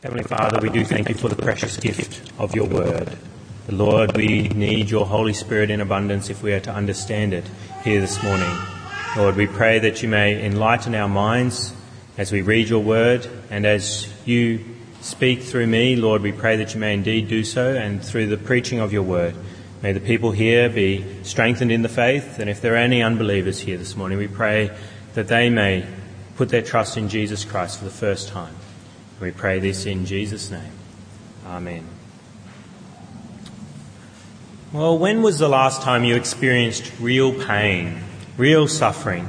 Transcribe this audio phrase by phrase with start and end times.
[0.00, 3.18] Heavenly Father, we do thank you for the precious gift of your word.
[3.68, 7.42] Lord, we need your Holy Spirit in abundance if we are to understand it
[7.82, 8.48] here this morning.
[9.16, 11.74] Lord, we pray that you may enlighten our minds
[12.16, 14.64] as we read your word and as you
[15.00, 18.36] speak through me, Lord, we pray that you may indeed do so and through the
[18.36, 19.34] preaching of your word.
[19.82, 23.58] May the people here be strengthened in the faith, and if there are any unbelievers
[23.58, 24.70] here this morning, we pray
[25.14, 25.84] that they may
[26.36, 28.54] put their trust in Jesus Christ for the first time.
[29.20, 30.72] We pray this in Jesus' name.
[31.44, 31.84] Amen.
[34.72, 38.00] Well, when was the last time you experienced real pain,
[38.36, 39.26] real suffering?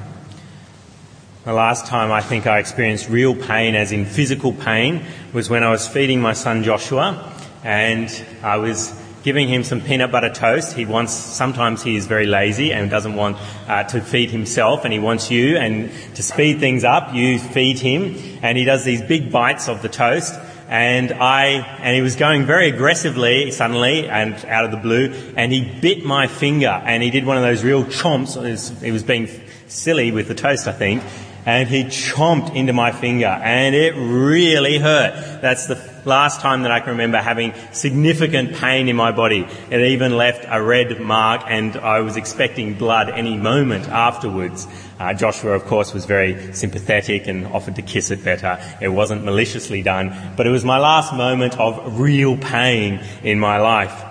[1.46, 5.64] The last time I think I experienced real pain, as in physical pain, was when
[5.64, 7.34] I was feeding my son Joshua,
[7.64, 8.12] and
[8.44, 8.92] I was
[9.24, 10.76] giving him some peanut butter toast.
[10.76, 13.38] He wants, sometimes he is very lazy and doesn't want
[13.68, 17.80] uh, to feed himself and he wants you and to speed things up, you feed
[17.80, 21.46] him and he does these big bites of the toast and I,
[21.82, 26.06] and he was going very aggressively suddenly and out of the blue and he bit
[26.06, 28.82] my finger and he did one of those real chomps.
[28.82, 29.28] He was being
[29.68, 31.04] silly with the toast, I think
[31.46, 35.42] and he chomped into my finger and it really hurt.
[35.42, 39.48] That's the last time that I can remember having significant pain in my body.
[39.70, 44.68] It even left a red mark and I was expecting blood any moment afterwards.
[45.00, 48.60] Uh, Joshua, of course, was very sympathetic and offered to kiss it better.
[48.82, 53.60] It wasn't maliciously done, but it was my last moment of real pain in my
[53.60, 54.09] life.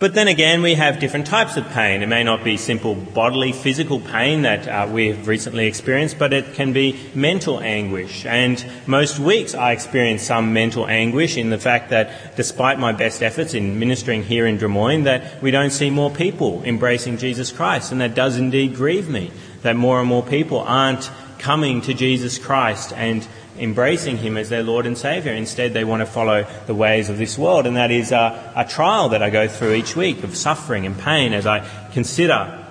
[0.00, 2.02] But then again, we have different types of pain.
[2.02, 6.54] It may not be simple bodily, physical pain that uh, we've recently experienced, but it
[6.54, 8.24] can be mental anguish.
[8.24, 13.24] And most weeks I experience some mental anguish in the fact that despite my best
[13.24, 17.90] efforts in ministering here in Drummoyne, that we don't see more people embracing Jesus Christ.
[17.90, 22.38] And that does indeed grieve me, that more and more people aren't coming to Jesus
[22.38, 23.26] Christ and
[23.58, 25.34] embracing Him as their Lord and Saviour.
[25.34, 28.64] Instead, they want to follow the ways of this world, and that is a, a
[28.64, 32.64] trial that I go through each week of suffering and pain as I consider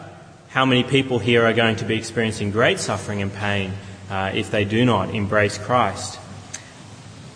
[0.49, 3.73] how many people here are going to be experiencing great suffering and pain
[4.09, 6.19] uh, if they do not embrace Christ.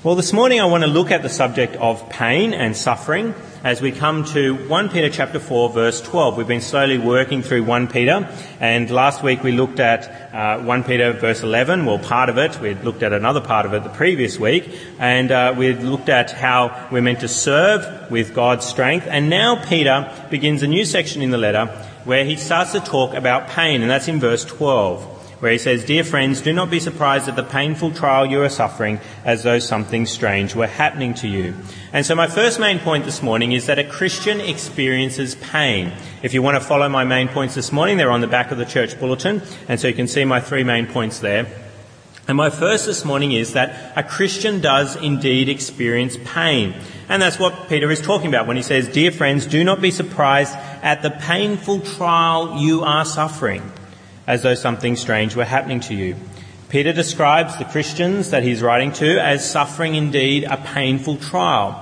[0.04, 3.80] Well, this morning I want to look at the subject of pain and suffering as
[3.80, 6.36] we come to 1 Peter chapter 4 verse 12.
[6.36, 8.28] We've been slowly working through 1 Peter
[8.60, 12.60] and last week we looked at uh, 1 Peter verse 11, well part of it.
[12.60, 16.32] We'd looked at another part of it the previous week and uh, we looked at
[16.32, 21.22] how we're meant to serve with God's strength and now Peter begins a new section
[21.22, 21.68] in the letter
[22.04, 25.84] where he starts to talk about pain and that's in verse 12 where he says,
[25.84, 29.58] Dear friends, do not be surprised at the painful trial you are suffering as though
[29.58, 31.56] something strange were happening to you.
[31.92, 35.94] And so my first main point this morning is that a Christian experiences pain.
[36.22, 38.60] If you want to follow my main points this morning, they're on the back of
[38.60, 41.48] the church bulletin, and so you can see my three main points there.
[42.28, 46.76] And my first this morning is that a Christian does indeed experience pain.
[47.10, 49.90] And that's what Peter is talking about when he says, Dear friends, do not be
[49.90, 50.54] surprised
[50.84, 53.72] at the painful trial you are suffering
[54.28, 56.16] as though something strange were happening to you.
[56.70, 61.74] Peter describes the Christians that he's writing to as suffering indeed a painful trial.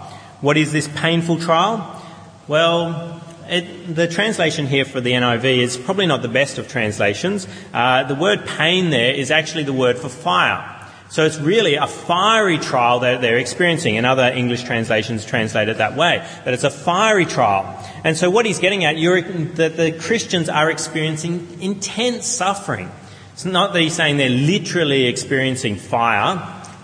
[0.42, 2.02] What is this painful trial?
[2.48, 7.48] Well, it, the translation here for the NIV is probably not the best of translations.
[7.74, 10.79] Uh, the word pain there is actually the word for fire.
[11.10, 15.80] So it's really a fiery trial that they're experiencing, and other English translations translate it
[15.80, 16.20] that way.
[16.46, 17.84] That it's a fiery trial.
[18.04, 18.96] And so what he's getting at,
[19.56, 22.92] that the Christians are experiencing intense suffering.
[23.34, 26.36] It's not that he's saying they're literally experiencing fire,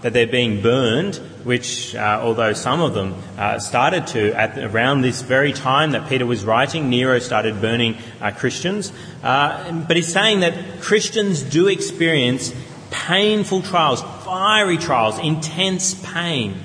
[0.02, 5.02] that they're being burned, which, uh, although some of them uh, started to, at around
[5.02, 8.92] this very time that Peter was writing, Nero started burning uh, Christians.
[9.22, 12.53] Uh, but he's saying that Christians do experience
[12.90, 16.59] painful trials, fiery trials, intense pain.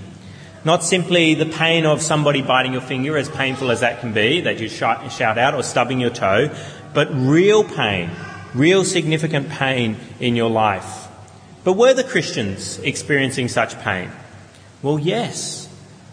[0.64, 4.40] Not simply the pain of somebody biting your finger, as painful as that can be,
[4.40, 6.54] that you shout, out, or stubbing your toe,
[6.94, 8.10] but real pain,
[8.54, 11.08] real significant pain in your life.
[11.62, 14.10] But were the Christians experiencing such pain?
[14.82, 15.68] Well, yes.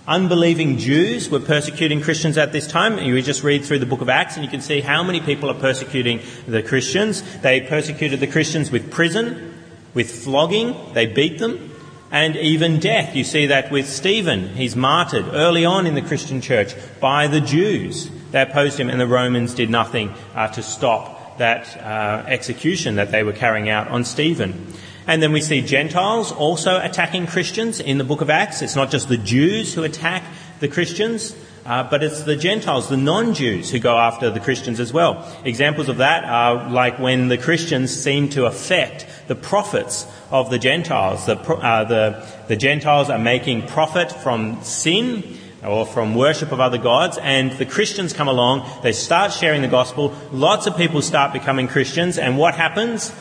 [0.06, 2.98] Unbelieving Jews were persecuting Christians at this time.
[2.98, 5.50] You just read through the book of Acts and you can see how many people
[5.50, 7.24] are persecuting the Christians.
[7.40, 9.54] They persecuted the Christians with prison,
[9.98, 11.72] with flogging, they beat them
[12.12, 13.16] and even death.
[13.16, 14.50] You see that with Stephen.
[14.50, 18.08] He's martyred early on in the Christian church by the Jews.
[18.30, 23.10] They opposed him, and the Romans did nothing uh, to stop that uh, execution that
[23.10, 24.72] they were carrying out on Stephen.
[25.08, 28.62] And then we see Gentiles also attacking Christians in the book of Acts.
[28.62, 30.24] It's not just the Jews who attack
[30.60, 31.36] the Christians.
[31.68, 35.28] Uh, but it's the Gentiles, the non-Jews, who go after the Christians as well.
[35.44, 40.58] Examples of that are like when the Christians seem to affect the profits of the
[40.58, 41.25] Gentiles.
[41.25, 46.78] The, uh, the, the Gentiles are making profit from sin or from worship of other
[46.78, 51.34] gods, and the Christians come along, they start sharing the gospel, lots of people start
[51.34, 53.14] becoming Christians, and what happens?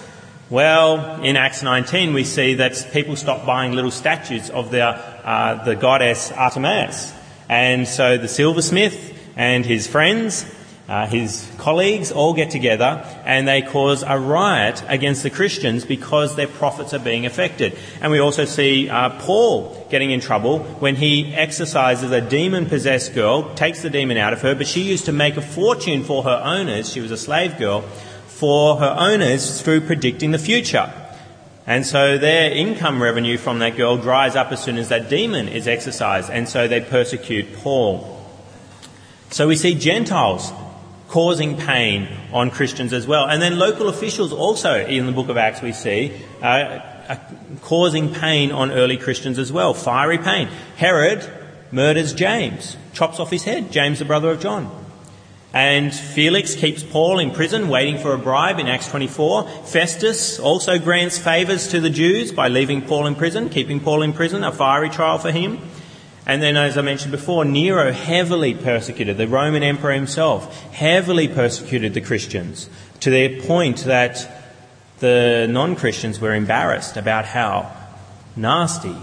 [0.50, 5.64] Well, in Acts 19, we see that people stop buying little statues of the, uh,
[5.64, 7.12] the goddess Artemis.
[7.48, 10.44] And so the silversmith and his friends,
[10.88, 16.36] uh, his colleagues, all get together and they cause a riot against the Christians because
[16.36, 17.78] their profits are being affected.
[18.00, 23.14] And we also see uh, Paul getting in trouble when he exorcises a demon possessed
[23.14, 26.22] girl, takes the demon out of her, but she used to make a fortune for
[26.24, 26.92] her owners.
[26.92, 27.82] She was a slave girl
[28.26, 30.92] for her owners through predicting the future.
[31.66, 35.48] And so their income revenue from that girl dries up as soon as that demon
[35.48, 38.24] is exorcised, and so they persecute Paul.
[39.30, 40.52] So we see Gentiles
[41.08, 43.28] causing pain on Christians as well.
[43.28, 47.16] And then local officials also, in the book of Acts, we see, uh, uh,
[47.62, 49.74] causing pain on early Christians as well.
[49.74, 50.48] Fiery pain.
[50.76, 51.28] Herod
[51.72, 54.85] murders James, chops off his head, James, the brother of John.
[55.56, 59.48] And Felix keeps Paul in prison, waiting for a bribe in Acts 24.
[59.64, 64.12] Festus also grants favours to the Jews by leaving Paul in prison, keeping Paul in
[64.12, 65.58] prison, a fiery trial for him.
[66.26, 71.94] And then, as I mentioned before, Nero heavily persecuted, the Roman emperor himself, heavily persecuted
[71.94, 72.68] the Christians
[73.00, 74.30] to the point that
[74.98, 77.74] the non Christians were embarrassed about how
[78.36, 78.94] nasty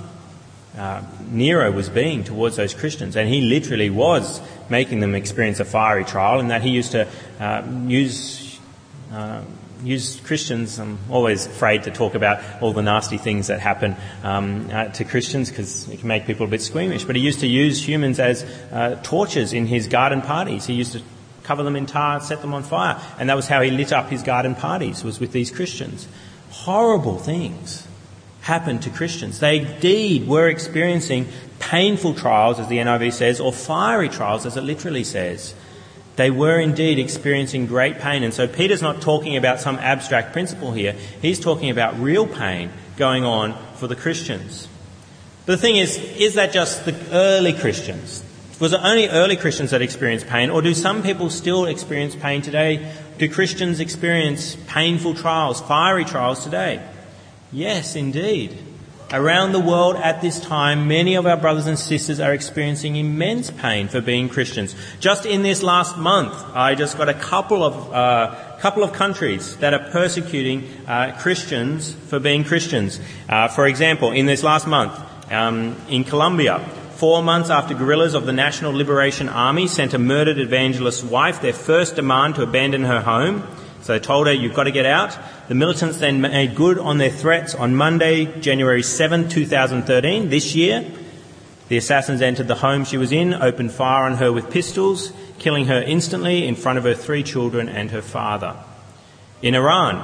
[0.78, 3.16] uh, Nero was being towards those Christians.
[3.16, 7.08] And he literally was making them experience a fiery trial, in that he used to
[7.40, 8.60] uh, use.
[9.12, 9.44] Uh,
[9.84, 10.80] use Christians.
[10.80, 15.04] I'm always afraid to talk about all the nasty things that happen um, uh, to
[15.04, 17.04] Christians because it can make people a bit squeamish.
[17.04, 20.66] But he used to use humans as uh, torches in his garden parties.
[20.66, 21.02] He used to
[21.44, 24.10] cover them in tar, set them on fire, and that was how he lit up
[24.10, 25.04] his garden parties.
[25.04, 26.08] Was with these Christians.
[26.50, 27.86] Horrible things
[28.44, 29.40] happened to Christians.
[29.40, 31.28] They indeed were experiencing
[31.60, 35.56] painful trials, as the NIV says, or fiery trials, as it literally says.
[36.18, 38.22] They were indeed experiencing great pain.
[38.22, 40.94] And so Peter's not talking about some abstract principle here.
[41.22, 44.68] He's talking about real pain going on for the Christians.
[45.46, 48.24] But the thing is, is that just the early Christians?
[48.60, 52.42] Was it only early Christians that experienced pain, or do some people still experience pain
[52.42, 52.94] today?
[53.18, 56.82] Do Christians experience painful trials, fiery trials today?
[57.54, 58.58] Yes, indeed.
[59.12, 63.52] Around the world at this time, many of our brothers and sisters are experiencing immense
[63.52, 64.76] pain for being Christians.
[65.00, 69.56] Just in this last month, I just got a couple of uh, couple of countries
[69.58, 73.00] that are persecuting uh, Christians for being Christians.
[73.30, 75.00] Uh, for example, in this last month,
[75.32, 76.58] um, in Colombia,
[76.96, 81.54] four months after guerrillas of the National Liberation Army sent a murdered evangelist's wife their
[81.54, 83.48] first demand to abandon her home,
[83.84, 85.18] so they told her, You've got to get out.
[85.50, 90.90] The militants then made good on their threats on Monday, January 7, 2013, this year.
[91.68, 95.66] The assassins entered the home she was in, opened fire on her with pistols, killing
[95.66, 98.56] her instantly in front of her three children and her father.
[99.42, 99.98] In Iran,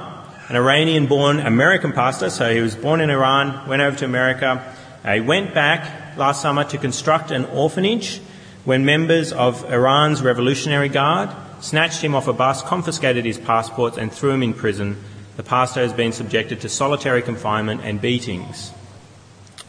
[0.50, 4.74] an Iranian born American pastor, so he was born in Iran, went over to America.
[5.02, 8.20] Uh, he went back last summer to construct an orphanage
[8.66, 11.30] when members of Iran's Revolutionary Guard
[11.60, 14.96] snatched him off a bus, confiscated his passports, and threw him in prison.
[15.36, 18.72] The pastor has been subjected to solitary confinement and beatings.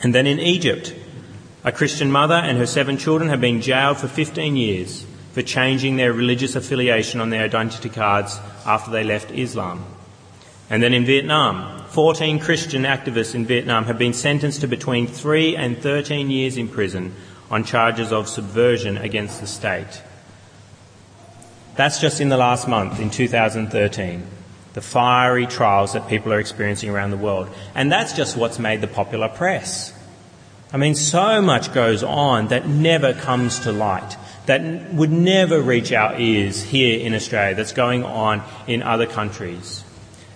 [0.01, 0.95] And then in Egypt,
[1.63, 5.95] a Christian mother and her seven children have been jailed for 15 years for changing
[5.95, 9.85] their religious affiliation on their identity cards after they left Islam.
[10.69, 15.55] And then in Vietnam, 14 Christian activists in Vietnam have been sentenced to between 3
[15.55, 17.13] and 13 years in prison
[17.49, 20.01] on charges of subversion against the state.
[21.75, 24.25] That's just in the last month, in 2013.
[24.73, 27.49] The fiery trials that people are experiencing around the world.
[27.75, 29.93] And that's just what's made the popular press.
[30.73, 35.91] I mean, so much goes on that never comes to light, that would never reach
[35.91, 39.83] our ears here in Australia, that's going on in other countries.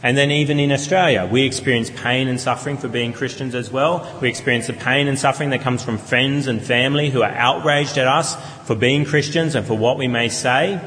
[0.04, 4.20] And then even in Australia, we experience pain and suffering for being Christians as well.
[4.22, 7.98] We experience the pain and suffering that comes from friends and family who are outraged
[7.98, 8.36] at us
[8.68, 10.80] for being Christians and for what we may say.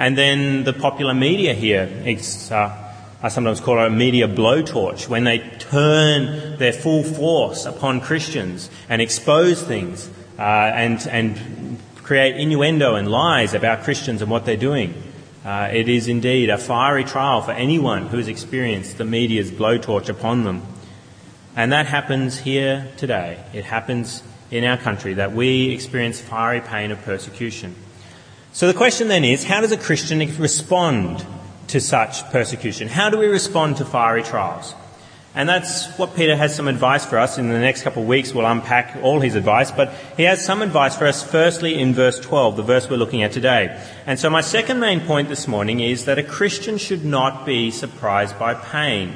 [0.00, 1.86] And then the popular media here,
[2.50, 2.90] uh,
[3.22, 8.70] I sometimes call it a media blowtorch, when they turn their full force upon Christians
[8.88, 14.56] and expose things uh, and, and create innuendo and lies about Christians and what they're
[14.56, 14.94] doing.
[15.44, 20.08] Uh, it is indeed a fiery trial for anyone who has experienced the media's blowtorch
[20.08, 20.62] upon them.
[21.54, 23.44] And that happens here today.
[23.52, 27.74] It happens in our country that we experience fiery pain of persecution.
[28.52, 31.24] So the question then is, how does a Christian respond
[31.68, 32.88] to such persecution?
[32.88, 34.74] How do we respond to fiery trials?
[35.36, 37.38] And that's what Peter has some advice for us.
[37.38, 40.62] In the next couple of weeks, we'll unpack all his advice, but he has some
[40.62, 43.80] advice for us, firstly in verse 12, the verse we're looking at today.
[44.04, 47.70] And so my second main point this morning is that a Christian should not be
[47.70, 49.14] surprised by pain.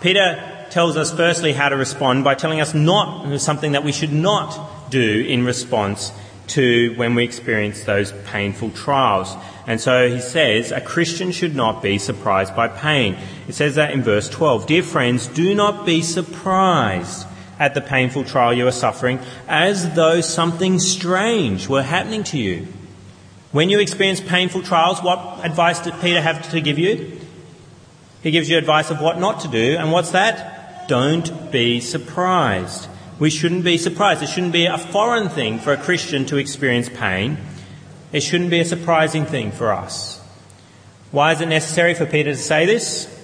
[0.00, 4.12] Peter tells us firstly how to respond by telling us not something that we should
[4.12, 6.12] not do in response
[6.48, 9.34] to when we experience those painful trials.
[9.66, 13.16] And so he says, a Christian should not be surprised by pain.
[13.46, 14.66] It says that in verse 12.
[14.66, 17.26] Dear friends, do not be surprised
[17.58, 22.66] at the painful trial you are suffering as though something strange were happening to you.
[23.50, 27.18] When you experience painful trials, what advice did Peter have to give you?
[28.22, 30.86] He gives you advice of what not to do, and what's that?
[30.88, 32.88] Don't be surprised.
[33.18, 34.22] We shouldn't be surprised.
[34.22, 37.38] It shouldn't be a foreign thing for a Christian to experience pain.
[38.12, 40.20] It shouldn't be a surprising thing for us.
[41.10, 43.14] Why is it necessary for Peter to say this?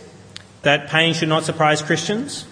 [0.63, 2.47] That pain should not surprise Christians?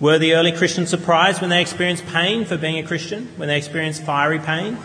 [0.00, 3.28] Were the early Christians surprised when they experienced pain for being a Christian?
[3.36, 4.78] When they experienced fiery pain?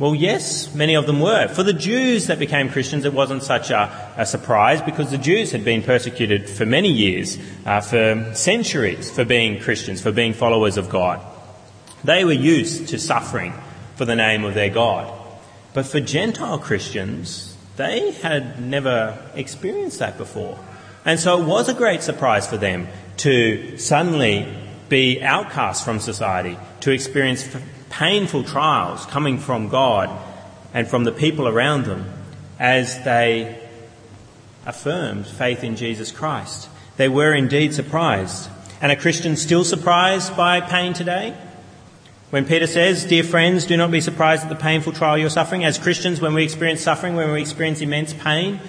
[0.00, 1.48] Well, yes, many of them were.
[1.48, 5.52] For the Jews that became Christians, it wasn't such a, a surprise because the Jews
[5.52, 10.78] had been persecuted for many years, uh, for centuries, for being Christians, for being followers
[10.78, 11.20] of God.
[12.02, 13.52] They were used to suffering
[13.96, 15.12] for the name of their God.
[15.74, 20.58] But for Gentile Christians, they had never experienced that before.
[21.04, 22.88] And so it was a great surprise for them
[23.18, 24.50] to suddenly
[24.88, 27.46] be outcast from society, to experience
[27.90, 30.08] painful trials coming from God
[30.72, 32.10] and from the people around them
[32.58, 33.60] as they
[34.64, 36.68] affirmed faith in Jesus Christ.
[36.96, 38.48] They were indeed surprised.
[38.80, 41.36] And are Christians still surprised by pain today?
[42.30, 45.64] When Peter says, Dear friends, do not be surprised at the painful trial you're suffering.
[45.64, 48.60] As Christians, when we experience suffering, when we experience immense pain,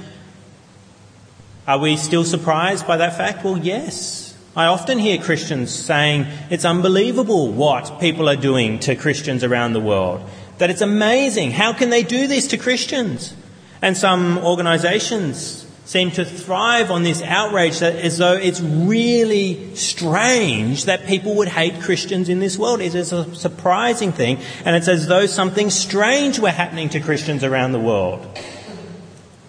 [1.67, 3.43] are we still surprised by that fact?
[3.43, 4.30] Well, yes.
[4.55, 9.79] I often hear Christians saying it's unbelievable what people are doing to Christians around the
[9.79, 10.21] world.
[10.57, 11.51] That it's amazing.
[11.51, 13.33] How can they do this to Christians?
[13.81, 20.85] And some organisations seem to thrive on this outrage that as though it's really strange
[20.85, 22.81] that people would hate Christians in this world.
[22.81, 27.45] It is a surprising thing, and it's as though something strange were happening to Christians
[27.45, 28.25] around the world.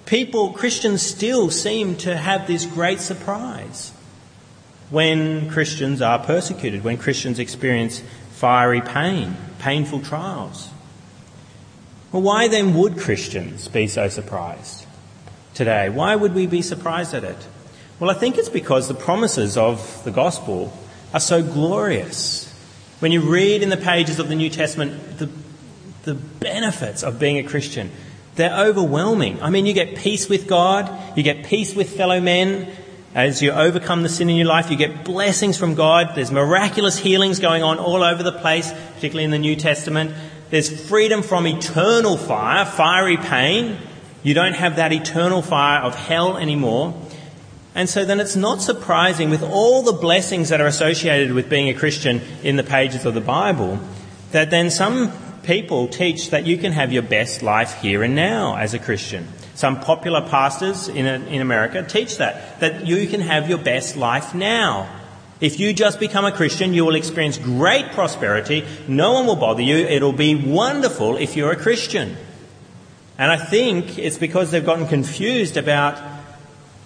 [0.07, 3.93] People, Christians still seem to have this great surprise
[4.93, 10.69] when Christians are persecuted, when Christians experience fiery pain, painful trials.
[12.13, 14.85] Well, why then would Christians be so surprised
[15.55, 15.89] today?
[15.89, 17.39] Why would we be surprised at it?
[17.99, 20.77] Well, I think it's because the promises of the gospel
[21.15, 22.53] are so glorious.
[23.01, 25.31] When you read in the pages of the New Testament the,
[26.03, 27.91] the benefits of being a Christian,
[28.35, 29.43] they're overwhelming.
[29.43, 32.71] I mean, you get peace with God, you get peace with fellow men,
[33.15, 36.15] as you overcome the sin in your life, you get blessings from God.
[36.15, 40.15] There's miraculous healings going on all over the place, particularly in the New Testament.
[40.49, 43.79] There's freedom from eternal fire, fiery pain.
[44.23, 46.95] You don't have that eternal fire of hell anymore.
[47.75, 51.69] And so then it's not surprising with all the blessings that are associated with being
[51.69, 53.79] a Christian in the pages of the Bible
[54.33, 58.57] that then some people teach that you can have your best life here and now
[58.57, 59.29] as a Christian.
[59.55, 64.35] Some popular pastors in, in America teach that, that you can have your best life
[64.35, 64.89] now.
[65.41, 68.65] If you just become a Christian, you will experience great prosperity.
[68.87, 69.77] No one will bother you.
[69.77, 72.17] It'll be wonderful if you're a Christian.
[73.19, 76.01] And I think it's because they've gotten confused about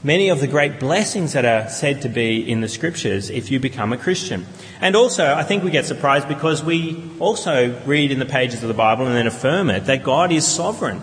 [0.02, 3.60] many of the great blessings that are said to be in the scriptures if you
[3.60, 4.46] become a Christian.
[4.80, 8.68] And also, I think we get surprised because we also read in the pages of
[8.68, 11.00] the Bible and then affirm it that God is sovereign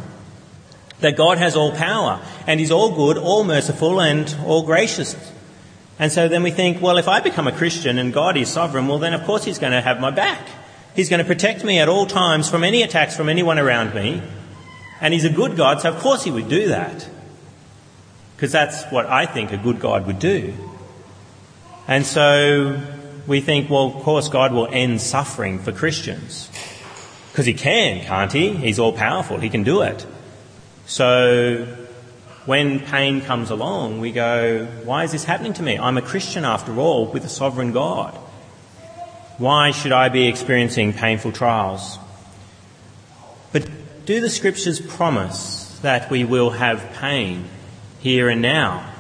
[1.04, 5.16] that God has all power and He's all good, all merciful, and all gracious.
[6.00, 8.88] And so then we think, well, if I become a Christian and God is sovereign,
[8.88, 10.48] well, then of course He's going to have my back.
[10.96, 14.22] He's going to protect me at all times from any attacks from anyone around me.
[15.00, 17.08] And He's a good God, so of course He would do that.
[18.36, 20.54] Because that's what I think a good God would do.
[21.88, 22.82] And so
[23.28, 26.50] we think, well, of course God will end suffering for Christians.
[27.32, 28.56] Because He can, can't He?
[28.56, 30.06] He's all powerful, He can do it.
[30.86, 31.66] So
[32.46, 35.80] when pain comes along, we go, why is this happening to me?
[35.80, 38.14] I'm a Christian after all with a sovereign God.
[39.38, 41.98] Why should I be experiencing painful trials?
[43.52, 43.70] But
[44.06, 47.46] do the scriptures promise that we will have pain
[48.00, 48.94] here and now?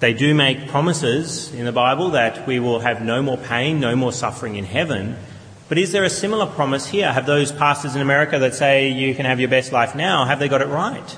[0.00, 3.96] They do make promises in the Bible that we will have no more pain, no
[3.96, 5.16] more suffering in heaven.
[5.70, 7.12] But is there a similar promise here?
[7.12, 10.40] Have those pastors in America that say you can have your best life now, have
[10.40, 11.16] they got it right?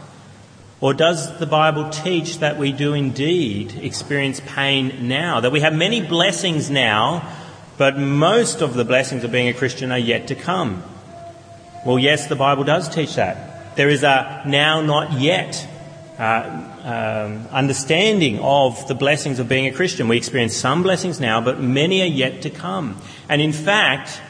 [0.83, 5.41] Or does the Bible teach that we do indeed experience pain now?
[5.41, 7.27] That we have many blessings now,
[7.79, 10.83] but most of the blessings of being a Christian are yet to come?
[11.87, 13.75] Well, yes, the Bible does teach that.
[13.77, 15.67] There is a now, not yet
[16.19, 16.43] uh,
[16.85, 20.09] um, understanding of the blessings of being a Christian.
[20.09, 23.01] We experience some blessings now, but many are yet to come.
[23.31, 24.21] And in fact,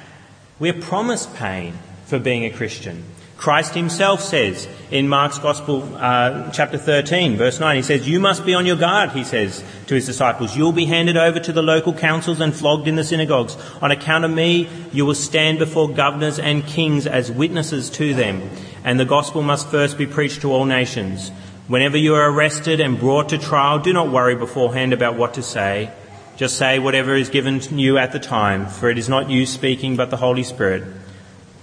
[0.62, 3.02] we're promised pain for being a Christian.
[3.36, 8.46] Christ himself says in Mark's Gospel, uh, chapter 13, verse 9, he says, You must
[8.46, 10.56] be on your guard, he says to his disciples.
[10.56, 13.56] You'll be handed over to the local councils and flogged in the synagogues.
[13.82, 18.48] On account of me, you will stand before governors and kings as witnesses to them.
[18.84, 21.30] And the gospel must first be preached to all nations.
[21.66, 25.42] Whenever you are arrested and brought to trial, do not worry beforehand about what to
[25.42, 25.90] say.
[26.36, 29.46] Just say whatever is given to you at the time, for it is not you
[29.46, 30.84] speaking, but the Holy Spirit.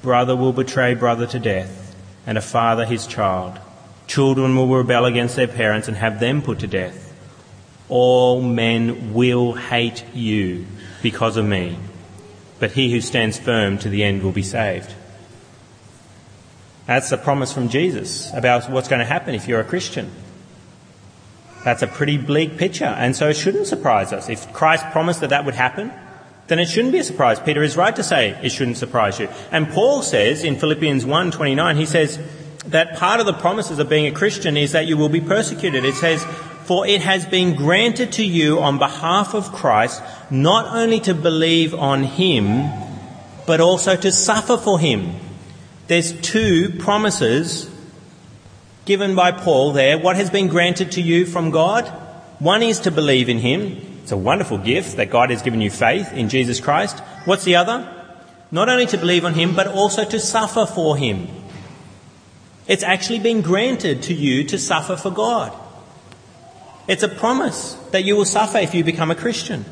[0.02, 1.96] Brother will betray brother to death,
[2.26, 3.60] and a father his child.
[4.08, 7.14] Children will rebel against their parents and have them put to death.
[7.90, 10.66] All men will hate you
[11.02, 11.78] because of me,
[12.60, 14.94] but he who stands firm to the end will be saved.
[16.86, 20.12] That's a promise from Jesus about what's going to happen if you're a Christian.
[21.64, 24.30] That's a pretty bleak picture, and so it shouldn't surprise us.
[24.30, 25.92] If Christ promised that that would happen,
[26.48, 27.40] then it shouldn't be a surprise.
[27.40, 29.28] Peter is right to say it shouldn't surprise you.
[29.52, 32.18] And Paul says in Philippians 1:29, he says
[32.68, 35.86] that part of the promises of being a Christian is that you will be persecuted.
[35.86, 36.26] It says,
[36.64, 41.74] "For it has been granted to you on behalf of Christ not only to believe
[41.76, 42.72] on him,
[43.46, 45.16] but also to suffer for him."
[45.88, 47.68] There's two promises
[48.90, 51.88] given by Paul there, what has been granted to you from God?
[52.40, 53.78] One is to believe in Him.
[54.02, 56.98] It's a wonderful gift that God has given you faith in Jesus Christ.
[57.26, 57.88] What's the other?
[58.50, 61.28] Not only to believe on Him, but also to suffer for Him.
[62.66, 65.54] It's actually been granted to you to suffer for God.
[66.88, 69.66] It's a promise that you will suffer if you become a Christian.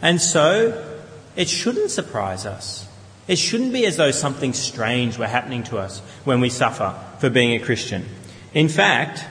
[0.00, 0.96] And so,
[1.34, 2.85] it shouldn't surprise us.
[3.28, 7.28] It shouldn't be as though something strange were happening to us when we suffer for
[7.28, 8.04] being a Christian.
[8.54, 9.24] In fact,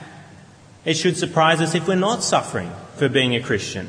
[0.84, 3.88] it should surprise us if we're not suffering for being a Christian.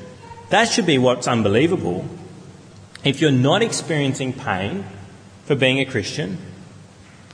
[0.49, 2.05] That should be what's unbelievable.
[3.03, 4.85] If you're not experiencing pain
[5.45, 6.37] for being a Christian,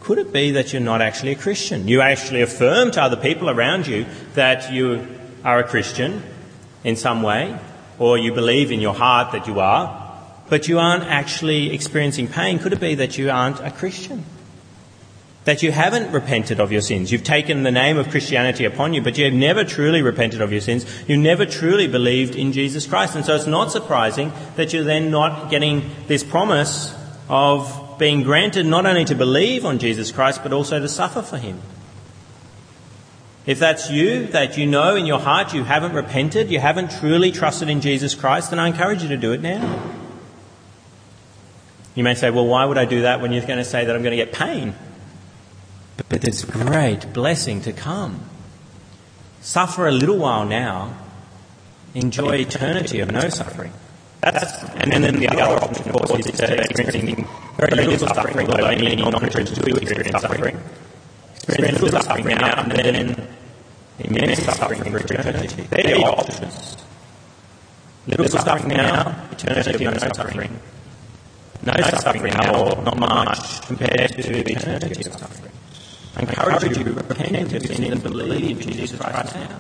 [0.02, 1.88] could it be that you're not actually a Christian?
[1.88, 5.08] You actually affirm to other people around you that you
[5.46, 6.22] are a Christian
[6.84, 7.58] in some way,
[8.00, 10.03] or you believe in your heart that you are,
[10.50, 14.24] but you aren't actually experiencing pain, could it be that you aren't a Christian?
[15.46, 17.12] That you haven't repented of your sins.
[17.12, 20.52] You've taken the name of Christianity upon you, but you have never truly repented of
[20.52, 20.86] your sins.
[21.08, 23.16] You've never truly believed in Jesus Christ.
[23.16, 26.96] And so it's not surprising that you're then not getting this promise
[27.28, 31.38] of being granted not only to believe on Jesus Christ, but also to suffer for
[31.38, 31.60] Him.
[33.46, 37.32] If that's you, that you know in your heart you haven't repented, you haven't truly
[37.32, 39.93] trusted in Jesus Christ, then I encourage you to do it now.
[41.96, 43.96] You may say, well, why would I do that when you're going to say that
[43.96, 44.74] I'm going to get pain?
[46.10, 48.22] But there's great blessing to come.
[49.42, 50.98] Suffer a little while now,
[51.94, 53.74] enjoy eternity of no suffering.
[54.22, 57.28] That's, and then, then the other option, of course, is experiencing
[57.58, 60.60] very little suffering, although many non-Christians do experience suffering.
[61.44, 63.28] Experience little suffering now, and then
[64.00, 65.68] immense suffering for eternity.
[65.70, 66.78] They're the options.
[68.08, 70.60] Little suffering now, eternity of no suffering
[71.66, 75.52] no suffering at all, not much, compared to the eternity of suffering.
[76.16, 79.60] I encourage you to repent of sin and believe in Jesus Christ now.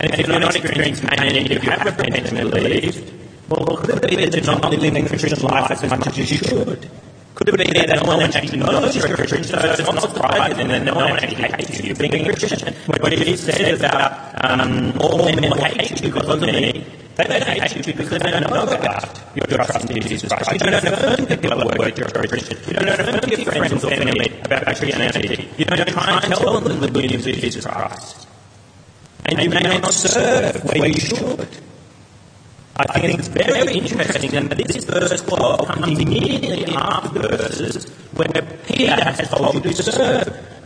[0.00, 3.12] And if you're not experiencing pain and you have repented and believed,
[3.48, 6.36] well, could it be that you're not living the Christian life as much as you
[6.36, 6.90] should?
[7.34, 10.68] Could it be that no one actually knows you're a Christian, so it's not surprising
[10.68, 12.74] that no one actually hates you being a Christian?
[12.86, 16.84] What it said about um, all men will hate you because of me,
[17.24, 20.52] hate you because don't know about your trust in Jesus Christ.
[20.52, 22.58] You don't affirm to people at work you're Christian.
[22.66, 25.48] You don't affirm your friends or family about Christianity.
[25.58, 28.28] You don't try and tell them the good news of Jesus Christ.
[29.24, 31.48] And you may not serve where you should.
[32.76, 38.42] I think it's very interesting that this is verse 12 comes immediately after verses where
[38.66, 40.57] Peter has told you to serve.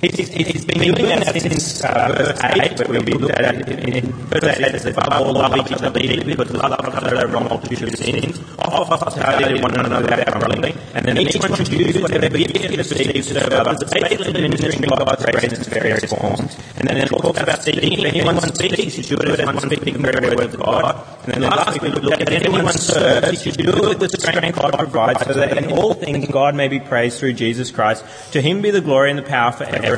[0.00, 4.12] He's, been doing that since uh, verse 8, where we looked at it in, in
[4.32, 7.40] verse 8, it says, above all, love each other deeply, because love covers over a
[7.40, 8.40] multitude of sins.
[8.60, 12.76] Offer hospitality one another without grumbling, and then each one should use whatever gift he
[12.78, 16.56] receives to serve others, basically ministering God's grace in various forms.
[16.78, 17.92] And then it talks about speaking.
[17.92, 21.06] If anyone speaks, he should do it as one speaking the word of God.
[21.24, 23.98] And then the last week we looked at if anyone serves, he should do it
[23.98, 27.34] with the strength God provides, so that in all things God may be praised through
[27.34, 28.02] Jesus Christ.
[28.32, 29.89] To him be the glory and the power forever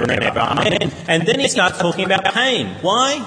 [0.67, 0.93] Amen.
[1.09, 2.69] And then he starts talking about pain.
[2.81, 3.27] Why?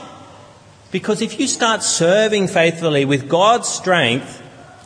[0.91, 4.41] Because if you start serving faithfully with God's strength,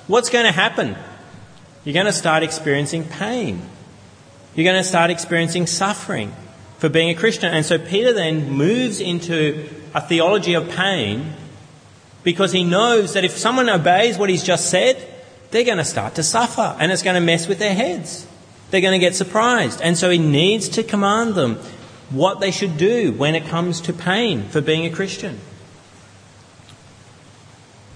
[0.07, 0.95] what's going to happen?
[1.83, 3.61] You're going to start experiencing pain.
[4.55, 6.33] You're going to start experiencing suffering
[6.79, 7.53] for being a Christian.
[7.53, 11.33] And so Peter then moves into a theology of pain
[12.23, 15.05] because he knows that if someone obeys what he's just said,
[15.51, 18.27] they're going to start to suffer and it's going to mess with their heads.
[18.71, 19.81] They're going to get surprised.
[19.81, 21.55] And so he needs to command them
[22.09, 25.39] what they should do when it comes to pain for being a Christian.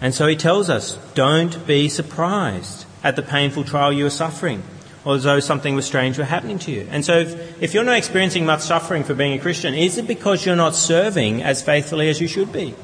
[0.01, 4.61] And so he tells us, don't be surprised at the painful trial you are suffering,
[5.05, 6.87] or as though something was strange were happening to you.
[6.91, 10.07] And so if, if you're not experiencing much suffering for being a Christian, is it
[10.07, 12.75] because you're not serving as faithfully as you should be?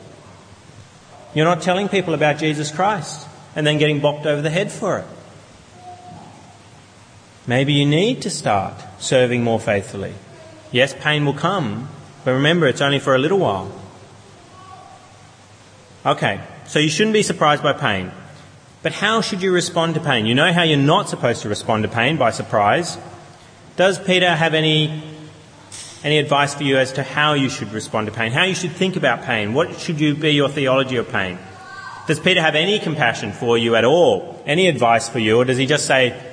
[1.33, 4.99] You're not telling people about Jesus Christ and then getting bopped over the head for
[4.99, 5.05] it.
[7.49, 10.13] Maybe you need to start serving more faithfully.
[10.71, 11.89] Yes, pain will come,
[12.23, 13.71] but remember, it's only for a little while.
[16.05, 18.11] Okay, so you shouldn't be surprised by pain.
[18.83, 20.27] But how should you respond to pain?
[20.27, 22.99] You know how you're not supposed to respond to pain by surprise.
[23.77, 25.01] Does Peter have any,
[26.03, 28.31] any advice for you as to how you should respond to pain?
[28.31, 29.55] How you should think about pain?
[29.55, 31.39] What should you be your theology of pain?
[32.05, 34.39] Does Peter have any compassion for you at all?
[34.45, 35.37] Any advice for you?
[35.37, 36.28] Or does he just say,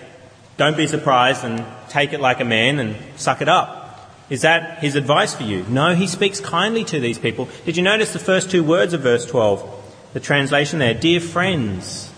[0.56, 3.86] don't be surprised and take it like a man and suck it up?
[4.28, 5.64] Is that his advice for you?
[5.68, 7.48] No, he speaks kindly to these people.
[7.64, 9.72] Did you notice the first two words of verse 12?
[10.14, 12.10] The translation there, dear friends.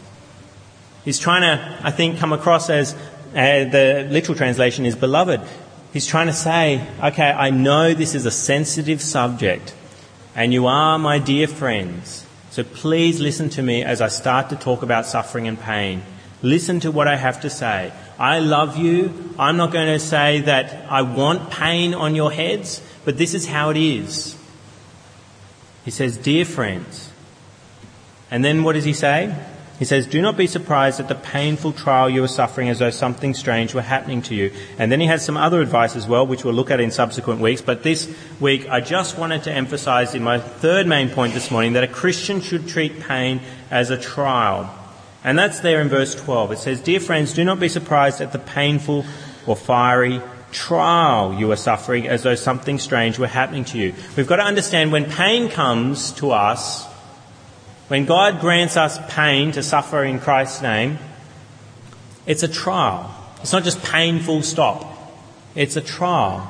[1.05, 5.41] He's trying to, I think, come across as uh, the literal translation is beloved.
[5.93, 9.75] He's trying to say, okay, I know this is a sensitive subject,
[10.35, 12.27] and you are my dear friends.
[12.51, 16.03] So please listen to me as I start to talk about suffering and pain.
[16.43, 17.93] Listen to what I have to say.
[18.19, 19.35] I love you.
[19.39, 23.47] I'm not going to say that I want pain on your heads, but this is
[23.47, 24.37] how it is.
[25.85, 27.11] He says, Dear friends.
[28.31, 29.35] And then what does he say?
[29.79, 32.91] He says, Do not be surprised at the painful trial you are suffering as though
[32.91, 34.53] something strange were happening to you.
[34.79, 37.41] And then he has some other advice as well, which we'll look at in subsequent
[37.41, 37.63] weeks.
[37.63, 41.75] But this week, I just wanted to emphasize in my third main point this morning
[41.75, 44.75] that a Christian should treat pain as a trial.
[45.25, 46.53] And that's there in verse 12.
[46.53, 49.05] It says, Dear friends, do not be surprised at the painful
[49.47, 50.21] or fiery
[50.53, 53.95] trial you are suffering as though something strange were happening to you.
[54.17, 56.87] We've got to understand when pain comes to us,
[57.89, 60.99] when God grants us pain to suffer in Christ's name,
[62.27, 63.15] it's a trial.
[63.41, 64.85] It's not just painful stop.
[65.55, 66.47] It's a trial.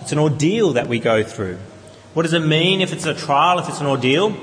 [0.00, 1.58] It's an ordeal that we go through.
[2.14, 4.36] What does it mean if it's a trial, if it's an ordeal?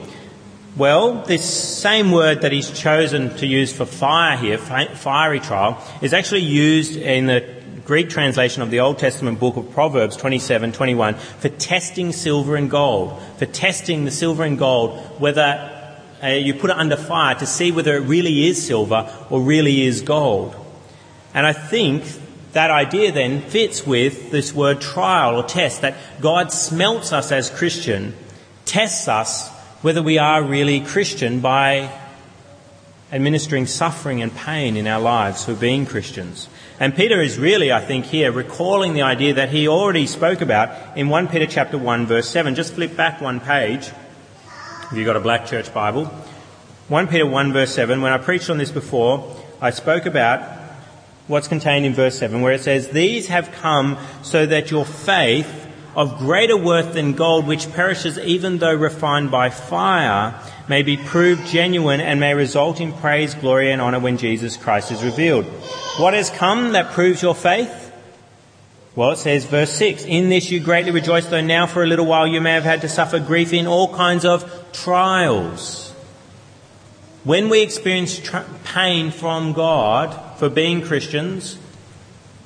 [0.76, 6.14] Well, this same word that he's chosen to use for fire here, fiery trial, is
[6.14, 7.48] actually used in the
[7.86, 12.72] Greek translation of the Old Testament book of Proverbs 27, 21 for testing silver and
[12.72, 17.46] gold, for testing the silver and gold, whether uh, you put it under fire to
[17.46, 20.56] see whether it really is silver or really is gold.
[21.36, 22.04] And I think
[22.54, 27.52] that idea then fits with this word trial or test, that God smelts us as
[27.52, 28.16] Christian,
[28.66, 29.53] tests us
[29.84, 31.92] whether we are really Christian by
[33.12, 36.48] administering suffering and pain in our lives for being Christians.
[36.80, 40.98] And Peter is really, I think, here recalling the idea that he already spoke about
[40.98, 42.56] in 1 Peter chapter 1 verse 7.
[42.56, 43.92] Just flip back one page
[44.90, 46.06] if you've got a black church Bible.
[46.88, 48.02] 1 Peter 1 verse 7.
[48.02, 50.42] When I preached on this before, I spoke about
[51.28, 55.63] what's contained in verse 7 where it says, These have come so that your faith
[55.96, 61.46] of greater worth than gold, which perishes even though refined by fire, may be proved
[61.48, 65.46] genuine and may result in praise, glory, and honour when Jesus Christ is revealed.
[65.98, 67.92] What has come that proves your faith?
[68.96, 72.06] Well, it says, verse 6, In this you greatly rejoice, though now for a little
[72.06, 75.92] while you may have had to suffer grief in all kinds of trials.
[77.24, 81.58] When we experience tra- pain from God for being Christians,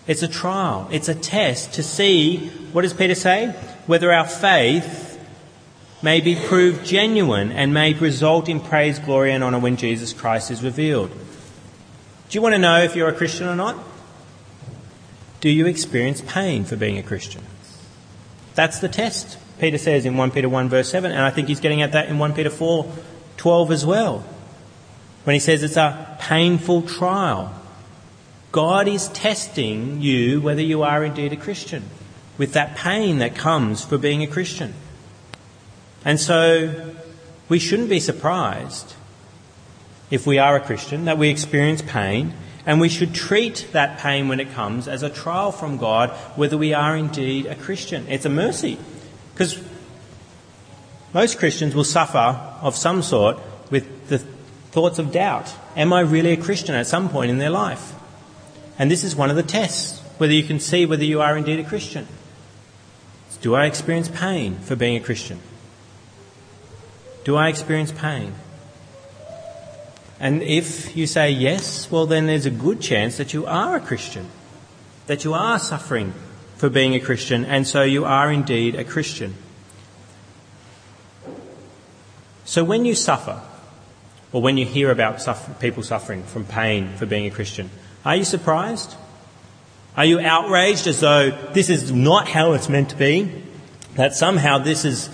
[0.08, 0.88] it's a trial.
[0.92, 3.50] It's a test to see, what does Peter say?
[3.88, 5.08] Whether our faith
[6.02, 10.52] may be proved genuine and may result in praise, glory, and honour when Jesus Christ
[10.52, 11.10] is revealed.
[11.10, 13.78] Do you want to know if you're a Christian or not?
[15.40, 17.44] Do you experience pain for being a Christian?
[18.56, 21.60] That's the test, Peter says in 1 Peter 1 verse 7, and I think he's
[21.60, 22.92] getting at that in 1 Peter 4
[23.38, 24.26] 12 as well.
[25.24, 27.54] When he says it's a painful trial.
[28.58, 31.84] God is testing you whether you are indeed a Christian
[32.40, 34.74] with that pain that comes for being a Christian.
[36.04, 36.96] And so
[37.50, 38.96] we shouldn't be surprised
[40.10, 42.34] if we are a Christian that we experience pain
[42.66, 46.58] and we should treat that pain when it comes as a trial from God whether
[46.58, 48.08] we are indeed a Christian.
[48.08, 48.80] It's a mercy
[49.36, 49.62] because
[51.14, 53.38] most Christians will suffer of some sort
[53.70, 55.54] with the thoughts of doubt.
[55.76, 57.94] Am I really a Christian at some point in their life?
[58.80, 61.60] And this is one of the tests, whether you can see whether you are indeed
[61.60, 62.08] a Christian.
[63.42, 65.40] Do I experience pain for being a Christian?
[67.24, 68.34] Do I experience pain?
[70.20, 73.80] And if you say yes, well, then there's a good chance that you are a
[73.80, 74.28] Christian,
[75.06, 76.14] that you are suffering
[76.56, 79.36] for being a Christian, and so you are indeed a Christian.
[82.46, 83.42] So when you suffer,
[84.32, 87.70] or when you hear about suffer- people suffering from pain for being a Christian,
[88.06, 88.96] are you surprised?
[89.96, 93.44] Are you outraged as though this is not how it's meant to be?
[93.96, 95.10] That somehow this is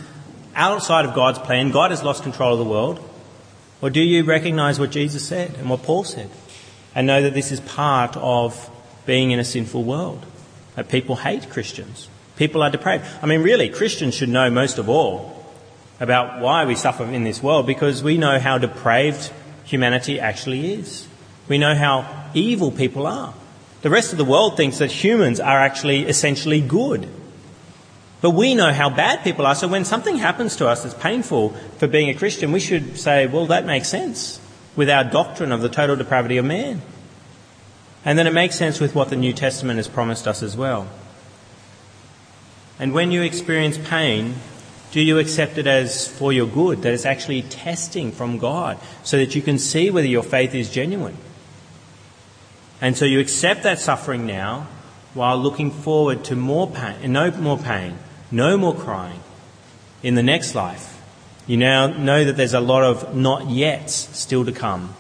[0.56, 3.10] outside of God's plan, God has lost control of the world?
[3.82, 6.30] Or do you recognize what Jesus said and what Paul said
[6.96, 8.70] and know that this is part of
[9.06, 10.26] being in a sinful world?
[10.76, 12.10] That people hate Christians.
[12.36, 13.06] People are depraved.
[13.22, 15.46] I mean, really, Christians should know most of all
[16.00, 19.32] about why we suffer in this world because we know how depraved
[19.66, 21.08] humanity actually is.
[21.48, 23.34] We know how evil people are.
[23.82, 27.08] The rest of the world thinks that humans are actually essentially good.
[28.22, 31.50] But we know how bad people are, so when something happens to us that's painful
[31.78, 34.40] for being a Christian, we should say, well, that makes sense
[34.78, 36.82] with our doctrine of the total depravity of man.
[38.06, 40.88] And then it makes sense with what the New Testament has promised us as well.
[42.80, 44.36] And when you experience pain,
[44.92, 49.18] do you accept it as for your good, that it's actually testing from God so
[49.18, 51.18] that you can see whether your faith is genuine?
[52.84, 54.68] And so you accept that suffering now
[55.14, 57.98] while looking forward to more pain, no more pain,
[58.30, 59.22] no more crying
[60.04, 61.02] in the next life.
[61.48, 64.96] You now know that there's a lot of not yet still to come,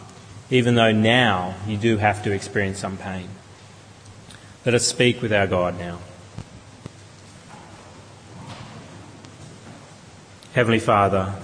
[0.49, 3.27] even though now you do have to experience some pain.
[4.65, 5.99] Let us speak with our God now.
[10.53, 11.35] Heavenly Father,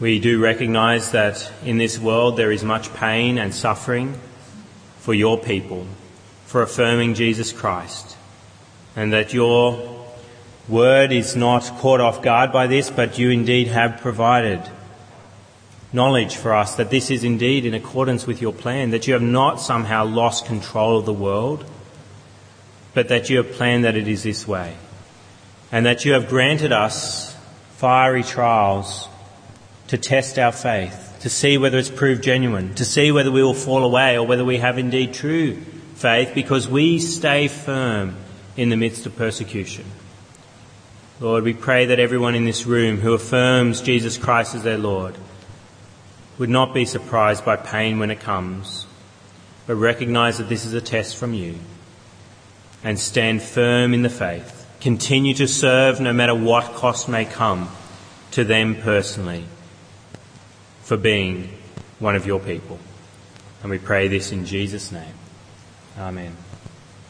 [0.00, 4.18] we do recognize that in this world there is much pain and suffering
[5.06, 5.86] for your people,
[6.46, 8.16] for affirming Jesus Christ,
[8.96, 10.04] and that your
[10.68, 14.60] word is not caught off guard by this, but you indeed have provided
[15.92, 19.22] knowledge for us that this is indeed in accordance with your plan, that you have
[19.22, 21.64] not somehow lost control of the world,
[22.92, 24.74] but that you have planned that it is this way,
[25.70, 27.32] and that you have granted us
[27.76, 29.08] fiery trials
[29.86, 33.52] to test our faith, to see whether it's proved genuine, to see whether we will
[33.52, 35.56] fall away or whether we have indeed true
[35.96, 38.14] faith because we stay firm
[38.56, 39.84] in the midst of persecution.
[41.18, 45.16] Lord, we pray that everyone in this room who affirms Jesus Christ as their Lord
[46.38, 48.86] would not be surprised by pain when it comes,
[49.66, 51.56] but recognize that this is a test from you
[52.84, 54.64] and stand firm in the faith.
[54.80, 57.68] Continue to serve no matter what cost may come
[58.30, 59.44] to them personally
[60.86, 61.48] for being
[61.98, 62.78] one of your people.
[63.60, 65.14] And we pray this in Jesus' name.
[65.98, 66.36] Amen.